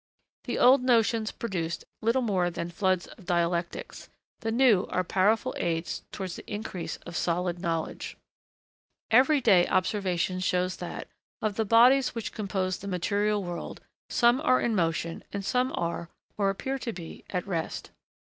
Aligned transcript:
The 0.45 0.57
old 0.57 0.81
notions 0.81 1.31
produced 1.31 1.85
little 2.01 2.23
more 2.23 2.49
than 2.49 2.71
floods 2.71 3.05
of 3.05 3.27
dialectics; 3.27 4.09
the 4.39 4.51
new 4.51 4.87
are 4.89 5.03
powerful 5.03 5.53
aids 5.57 6.01
towards 6.11 6.37
the 6.37 6.51
increase 6.51 6.97
of 7.05 7.15
solid 7.15 7.59
knowledge. 7.59 8.17
[Sidenote: 9.11 9.43
(2) 9.43 9.43
Conservation 9.43 9.53
of 9.53 9.59
energy.] 9.59 9.61
Everyday 9.61 9.75
observation 9.77 10.39
shows 10.39 10.77
that, 10.77 11.07
of 11.43 11.55
the 11.55 11.65
bodies 11.65 12.15
which 12.15 12.33
compose 12.33 12.79
the 12.79 12.87
material 12.87 13.43
world, 13.43 13.79
some 14.09 14.41
are 14.41 14.59
in 14.59 14.73
motion 14.73 15.23
and 15.31 15.45
some 15.45 15.71
are, 15.75 16.09
or 16.35 16.49
appear 16.49 16.79
to 16.79 16.91
be, 16.91 17.23
at 17.29 17.45
rest. 17.45 17.91